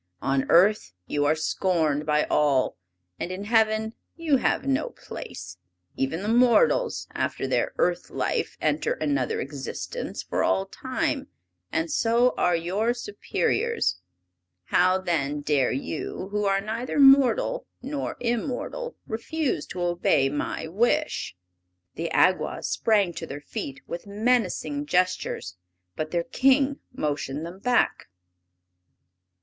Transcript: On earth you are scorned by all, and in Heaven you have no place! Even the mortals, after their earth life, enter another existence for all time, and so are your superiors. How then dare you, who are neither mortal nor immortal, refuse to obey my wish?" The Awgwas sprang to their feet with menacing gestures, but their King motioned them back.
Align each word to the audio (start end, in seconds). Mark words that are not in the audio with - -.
On 0.23 0.49
earth 0.49 0.93
you 1.05 1.25
are 1.25 1.35
scorned 1.35 2.07
by 2.07 2.23
all, 2.23 2.75
and 3.19 3.31
in 3.31 3.43
Heaven 3.43 3.93
you 4.15 4.37
have 4.37 4.65
no 4.65 4.89
place! 4.89 5.57
Even 5.95 6.23
the 6.23 6.27
mortals, 6.27 7.05
after 7.13 7.45
their 7.45 7.75
earth 7.77 8.09
life, 8.09 8.57
enter 8.59 8.93
another 8.93 9.39
existence 9.39 10.23
for 10.23 10.43
all 10.43 10.65
time, 10.65 11.27
and 11.71 11.91
so 11.91 12.33
are 12.35 12.55
your 12.55 12.95
superiors. 12.95 13.99
How 14.63 14.97
then 14.97 15.41
dare 15.41 15.71
you, 15.71 16.29
who 16.31 16.45
are 16.45 16.61
neither 16.61 16.97
mortal 16.99 17.67
nor 17.83 18.17
immortal, 18.19 18.95
refuse 19.05 19.67
to 19.67 19.83
obey 19.83 20.29
my 20.29 20.65
wish?" 20.65 21.37
The 21.93 22.09
Awgwas 22.11 22.65
sprang 22.65 23.13
to 23.13 23.27
their 23.27 23.39
feet 23.41 23.81
with 23.85 24.07
menacing 24.07 24.87
gestures, 24.87 25.57
but 25.95 26.09
their 26.09 26.23
King 26.23 26.79
motioned 26.91 27.45
them 27.45 27.59
back. 27.59 28.07